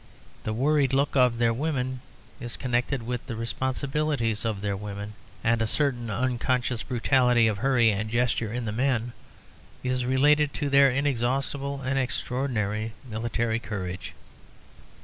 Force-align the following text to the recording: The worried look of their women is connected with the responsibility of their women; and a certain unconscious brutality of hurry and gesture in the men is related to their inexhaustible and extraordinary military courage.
The 0.45 0.51
worried 0.53 0.93
look 0.93 1.15
of 1.15 1.37
their 1.37 1.53
women 1.53 2.01
is 2.39 2.57
connected 2.57 3.03
with 3.03 3.23
the 3.27 3.35
responsibility 3.35 4.35
of 4.43 4.61
their 4.61 4.75
women; 4.75 5.13
and 5.43 5.61
a 5.61 5.67
certain 5.67 6.09
unconscious 6.09 6.81
brutality 6.81 7.45
of 7.47 7.59
hurry 7.59 7.91
and 7.91 8.09
gesture 8.09 8.51
in 8.51 8.65
the 8.65 8.71
men 8.71 9.13
is 9.83 10.03
related 10.03 10.55
to 10.55 10.71
their 10.71 10.89
inexhaustible 10.89 11.81
and 11.83 11.99
extraordinary 11.99 12.93
military 13.07 13.59
courage. 13.59 14.15